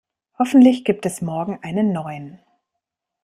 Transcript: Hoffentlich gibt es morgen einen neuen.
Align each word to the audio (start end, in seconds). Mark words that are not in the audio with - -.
Hoffentlich 0.39 0.83
gibt 0.83 1.05
es 1.05 1.21
morgen 1.21 1.59
einen 1.61 1.91
neuen. 1.93 2.39